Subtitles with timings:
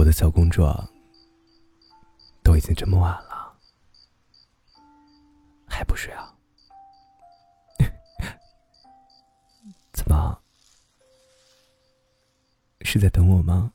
[0.00, 0.62] 我的小公主，
[2.42, 3.54] 都已经这么晚了，
[5.68, 6.34] 还不睡啊？
[9.92, 10.40] 怎么？
[12.80, 13.74] 是在等我吗？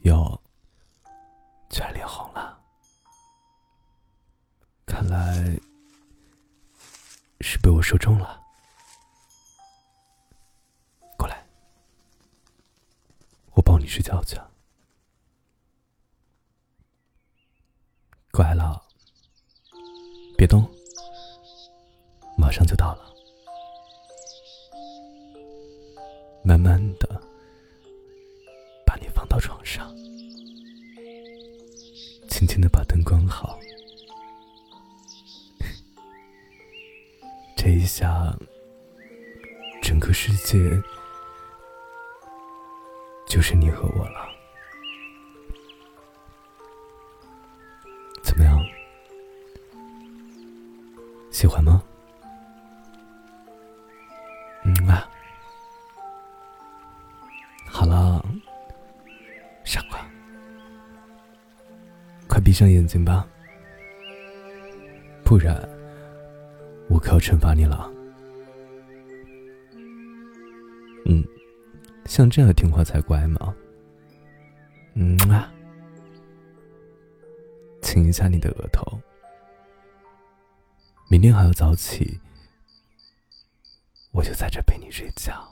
[0.00, 0.38] 哟，
[1.70, 2.62] 居然脸红了，
[4.84, 5.58] 看来
[7.40, 8.41] 是被我说中了。
[13.82, 14.36] 你睡觉去。
[18.30, 18.80] 乖了，
[20.38, 20.64] 别动，
[22.38, 23.12] 马上就到了。
[26.44, 27.20] 慢慢的
[28.86, 29.92] 把你放到床上，
[32.28, 33.58] 轻轻的把灯关好。
[37.56, 38.32] 这一下，
[39.82, 40.56] 整个世界
[43.32, 44.28] 就是你和我了。
[48.22, 48.62] 怎么样？
[51.30, 51.82] 喜欢吗？
[54.66, 55.08] 嗯啊。
[57.64, 58.22] 好了，
[59.64, 60.06] 傻瓜，
[62.28, 63.26] 快闭上眼睛吧，
[65.24, 65.56] 不然
[66.86, 67.90] 我可要惩罚你了。
[71.06, 71.24] 嗯，
[72.04, 73.54] 像这样听话才乖嘛。
[74.94, 75.50] 嗯啊，
[77.80, 79.00] 亲一下你的额头。
[81.08, 82.20] 明天还要早起，
[84.12, 85.48] 我就在这陪你睡觉。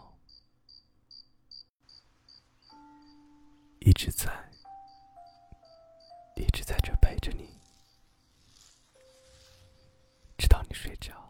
[3.80, 4.30] 一直在，
[6.36, 7.48] 一直在这陪着你，
[10.36, 11.29] 直到你睡着。